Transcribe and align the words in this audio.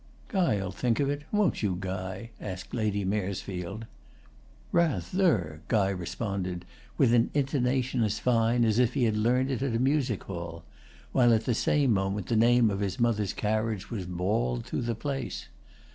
"Guy'll 0.29 0.71
think 0.71 0.99
of 0.99 1.11
it, 1.11 1.25
won't 1.31 1.61
you, 1.61 1.77
Guy?" 1.79 2.31
asked 2.41 2.73
Lady 2.73 3.05
Maresfield. 3.05 3.85
"Rather!" 4.71 5.61
Guy 5.67 5.89
responded, 5.89 6.65
with 6.97 7.13
an 7.13 7.29
intonation 7.35 8.01
as 8.01 8.17
fine 8.17 8.65
as 8.65 8.79
if 8.79 8.95
he 8.95 9.03
had 9.03 9.15
learnt 9.15 9.51
it 9.51 9.61
at 9.61 9.75
a 9.75 9.79
music 9.79 10.23
hall; 10.23 10.63
while 11.11 11.31
at 11.35 11.45
the 11.45 11.53
same 11.53 11.93
moment 11.93 12.25
the 12.29 12.35
name 12.35 12.71
of 12.71 12.79
his 12.79 12.99
mother's 12.99 13.31
carriage 13.33 13.91
was 13.91 14.07
bawled 14.07 14.65
through 14.65 14.81
the 14.81 14.95
place. 14.95 15.49